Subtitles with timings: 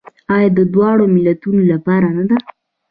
[0.35, 2.37] آیا د دواړو ملتونو لپاره نه ده؟